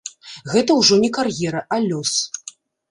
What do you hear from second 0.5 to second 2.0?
Гэта ўжо не кар'ера, а